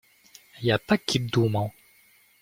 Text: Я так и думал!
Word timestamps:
Я 0.61 0.77
так 0.79 1.13
и 1.15 1.19
думал! 1.19 1.71